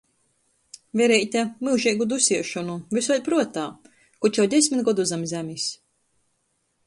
Vereite, 0.99 1.41
myužeigu 1.67 2.07
dusiešonu, 2.13 2.77
vys 2.97 3.09
vēļ 3.13 3.21
pruotā, 3.27 3.65
koč 4.25 4.41
jau 4.41 4.45
desmit 4.57 4.83
godu 4.89 5.05
zam 5.11 5.27
zemis. 5.35 5.69